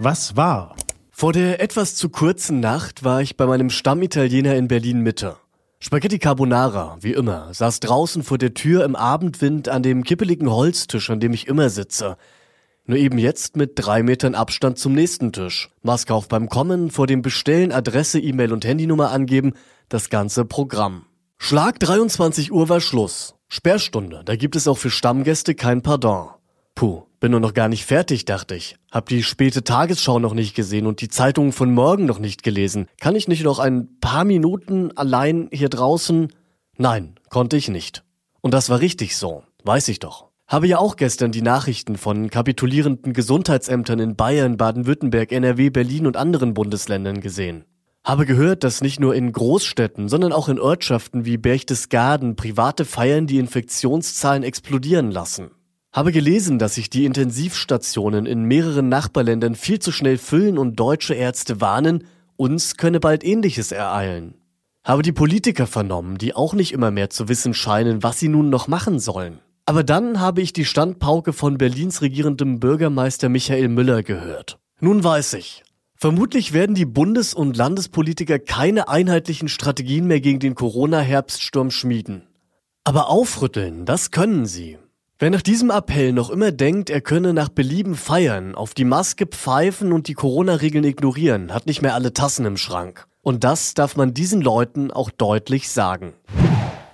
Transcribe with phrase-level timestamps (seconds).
[0.00, 0.74] Was war?
[1.12, 5.36] Vor der etwas zu kurzen Nacht war ich bei meinem Stammitaliener in Berlin Mitte.
[5.78, 11.08] Spaghetti Carbonara, wie immer, saß draußen vor der Tür im Abendwind an dem kippeligen Holztisch,
[11.10, 12.16] an dem ich immer sitze.
[12.86, 15.70] Nur eben jetzt mit drei Metern Abstand zum nächsten Tisch.
[15.82, 19.54] Maske auf beim Kommen, vor dem Bestellen Adresse, E-Mail und Handynummer angeben,
[19.88, 21.06] das ganze Programm.
[21.38, 23.36] Schlag 23 Uhr war Schluss.
[23.48, 26.30] Sperrstunde, da gibt es auch für Stammgäste kein Pardon.
[26.74, 28.76] Puh, bin nur noch gar nicht fertig, dachte ich.
[28.90, 32.88] Hab die späte Tagesschau noch nicht gesehen und die Zeitungen von morgen noch nicht gelesen.
[33.00, 36.32] Kann ich nicht noch ein paar Minuten allein hier draußen?
[36.76, 38.04] Nein, konnte ich nicht.
[38.42, 40.33] Und das war richtig so, weiß ich doch.
[40.54, 46.16] Habe ja auch gestern die Nachrichten von kapitulierenden Gesundheitsämtern in Bayern, Baden-Württemberg, NRW, Berlin und
[46.16, 47.64] anderen Bundesländern gesehen.
[48.04, 53.26] Habe gehört, dass nicht nur in Großstädten, sondern auch in Ortschaften wie Berchtesgaden private Feiern
[53.26, 55.50] die Infektionszahlen explodieren lassen.
[55.92, 61.14] Habe gelesen, dass sich die Intensivstationen in mehreren Nachbarländern viel zu schnell füllen und deutsche
[61.14, 62.04] Ärzte warnen,
[62.36, 64.34] uns könne bald ähnliches ereilen.
[64.84, 68.50] Habe die Politiker vernommen, die auch nicht immer mehr zu wissen scheinen, was sie nun
[68.50, 69.40] noch machen sollen.
[69.66, 74.58] Aber dann habe ich die Standpauke von Berlins regierendem Bürgermeister Michael Müller gehört.
[74.80, 75.62] Nun weiß ich.
[75.96, 82.24] Vermutlich werden die Bundes- und Landespolitiker keine einheitlichen Strategien mehr gegen den Corona-Herbststurm schmieden.
[82.84, 84.76] Aber aufrütteln, das können sie.
[85.18, 89.26] Wer nach diesem Appell noch immer denkt, er könne nach Belieben feiern, auf die Maske
[89.26, 93.06] pfeifen und die Corona-Regeln ignorieren, hat nicht mehr alle Tassen im Schrank.
[93.22, 96.12] Und das darf man diesen Leuten auch deutlich sagen.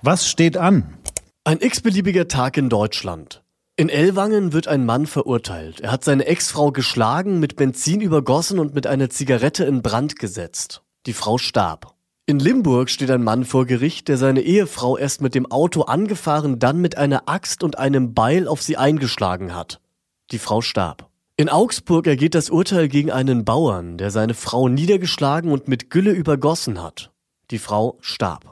[0.03, 0.97] Was steht an?
[1.43, 3.41] Ein x-beliebiger Tag in Deutschland.
[3.75, 5.79] In Ellwangen wird ein Mann verurteilt.
[5.79, 10.83] Er hat seine Ex-Frau geschlagen, mit Benzin übergossen und mit einer Zigarette in Brand gesetzt.
[11.07, 11.95] Die Frau starb.
[12.27, 16.59] In Limburg steht ein Mann vor Gericht, der seine Ehefrau erst mit dem Auto angefahren,
[16.59, 19.81] dann mit einer Axt und einem Beil auf sie eingeschlagen hat.
[20.29, 21.09] Die Frau starb.
[21.37, 26.11] In Augsburg ergeht das Urteil gegen einen Bauern, der seine Frau niedergeschlagen und mit Gülle
[26.11, 27.09] übergossen hat.
[27.49, 28.50] Die Frau starb.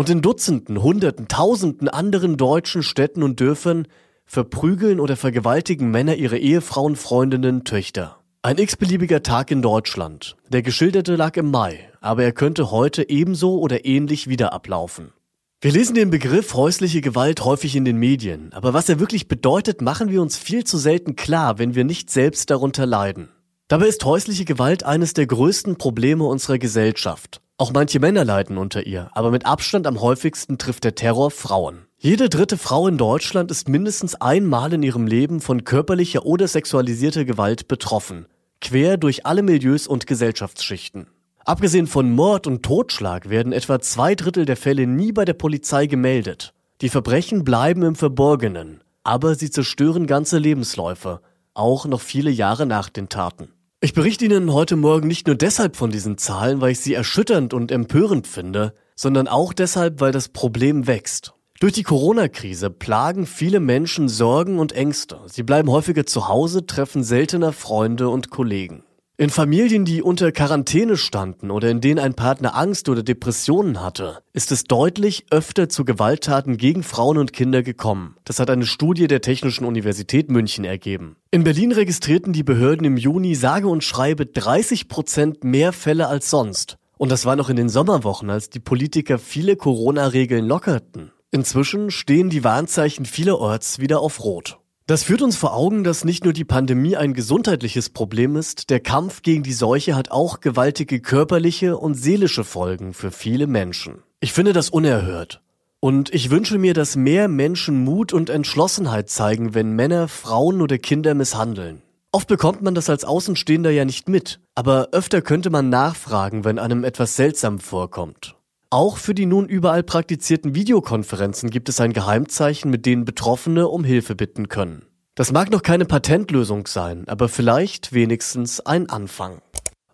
[0.00, 3.86] Und in Dutzenden, Hunderten, Tausenden anderen deutschen Städten und Dörfern
[4.24, 8.16] verprügeln oder vergewaltigen Männer ihre Ehefrauen, Freundinnen, Töchter.
[8.40, 10.38] Ein x-beliebiger Tag in Deutschland.
[10.48, 15.12] Der geschilderte lag im Mai, aber er könnte heute ebenso oder ähnlich wieder ablaufen.
[15.60, 19.82] Wir lesen den Begriff häusliche Gewalt häufig in den Medien, aber was er wirklich bedeutet,
[19.82, 23.28] machen wir uns viel zu selten klar, wenn wir nicht selbst darunter leiden.
[23.68, 27.42] Dabei ist häusliche Gewalt eines der größten Probleme unserer Gesellschaft.
[27.60, 31.84] Auch manche Männer leiden unter ihr, aber mit Abstand am häufigsten trifft der Terror Frauen.
[31.98, 37.26] Jede dritte Frau in Deutschland ist mindestens einmal in ihrem Leben von körperlicher oder sexualisierter
[37.26, 38.24] Gewalt betroffen,
[38.62, 41.08] quer durch alle Milieus und Gesellschaftsschichten.
[41.44, 45.84] Abgesehen von Mord und Totschlag werden etwa zwei Drittel der Fälle nie bei der Polizei
[45.84, 46.54] gemeldet.
[46.80, 51.20] Die Verbrechen bleiben im Verborgenen, aber sie zerstören ganze Lebensläufe,
[51.52, 53.52] auch noch viele Jahre nach den Taten.
[53.82, 57.54] Ich berichte Ihnen heute Morgen nicht nur deshalb von diesen Zahlen, weil ich sie erschütternd
[57.54, 61.32] und empörend finde, sondern auch deshalb, weil das Problem wächst.
[61.60, 65.20] Durch die Corona-Krise plagen viele Menschen Sorgen und Ängste.
[65.28, 68.84] Sie bleiben häufiger zu Hause, treffen seltener Freunde und Kollegen.
[69.20, 74.22] In Familien, die unter Quarantäne standen oder in denen ein Partner Angst oder Depressionen hatte,
[74.32, 78.16] ist es deutlich öfter zu Gewalttaten gegen Frauen und Kinder gekommen.
[78.24, 81.16] Das hat eine Studie der Technischen Universität München ergeben.
[81.32, 86.30] In Berlin registrierten die Behörden im Juni sage und schreibe 30 Prozent mehr Fälle als
[86.30, 86.78] sonst.
[86.96, 91.12] Und das war noch in den Sommerwochen, als die Politiker viele Corona-Regeln lockerten.
[91.30, 94.59] Inzwischen stehen die Warnzeichen vielerorts wieder auf Rot.
[94.90, 98.80] Das führt uns vor Augen, dass nicht nur die Pandemie ein gesundheitliches Problem ist, der
[98.80, 104.02] Kampf gegen die Seuche hat auch gewaltige körperliche und seelische Folgen für viele Menschen.
[104.18, 105.42] Ich finde das unerhört.
[105.78, 110.76] Und ich wünsche mir, dass mehr Menschen Mut und Entschlossenheit zeigen, wenn Männer, Frauen oder
[110.76, 111.82] Kinder misshandeln.
[112.10, 116.58] Oft bekommt man das als Außenstehender ja nicht mit, aber öfter könnte man nachfragen, wenn
[116.58, 118.34] einem etwas seltsam vorkommt.
[118.72, 123.82] Auch für die nun überall praktizierten Videokonferenzen gibt es ein Geheimzeichen, mit denen Betroffene um
[123.82, 124.84] Hilfe bitten können.
[125.16, 129.42] Das mag noch keine Patentlösung sein, aber vielleicht wenigstens ein Anfang.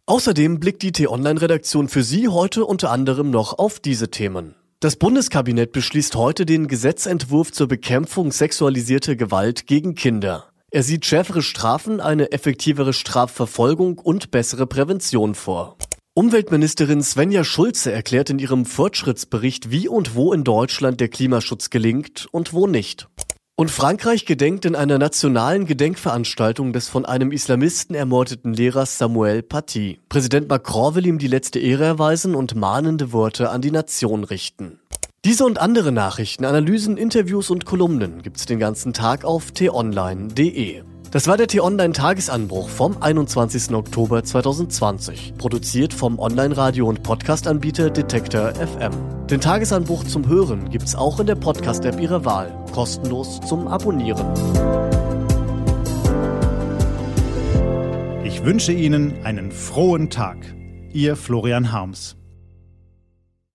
[0.05, 4.55] Außerdem blickt die T-Online-Redaktion für Sie heute unter anderem noch auf diese Themen.
[4.81, 10.51] Das Bundeskabinett beschließt heute den Gesetzentwurf zur Bekämpfung sexualisierter Gewalt gegen Kinder.
[10.71, 15.79] Er sieht schärfere Strafen, eine effektivere Strafverfolgung und bessere Prävention vor.
[16.19, 22.27] Umweltministerin Svenja Schulze erklärt in ihrem Fortschrittsbericht, wie und wo in Deutschland der Klimaschutz gelingt
[22.33, 23.07] und wo nicht.
[23.55, 30.01] Und Frankreich gedenkt in einer nationalen Gedenkveranstaltung des von einem Islamisten ermordeten Lehrers Samuel Paty.
[30.09, 34.81] Präsident Macron will ihm die letzte Ehre erweisen und mahnende Worte an die Nation richten.
[35.27, 40.83] Diese und andere Nachrichten, Analysen, Interviews und Kolumnen gibt's den ganzen Tag auf t-online.de.
[41.17, 43.75] Das war der T-Online-Tagesanbruch vom 21.
[43.75, 48.93] Oktober 2020, produziert vom Online-Radio- und Podcast-Anbieter Detektor FM.
[49.27, 54.27] Den Tagesanbruch zum Hören gibt's auch in der Podcast-App Ihrer Wahl, kostenlos zum Abonnieren.
[58.25, 60.37] Ich wünsche Ihnen einen frohen Tag.
[60.93, 62.19] Ihr Florian Harms.